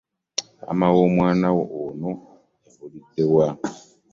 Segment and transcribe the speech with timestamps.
[0.67, 1.47] Maama w'omwana
[1.83, 2.11] ono
[2.65, 3.45] yabulidewa?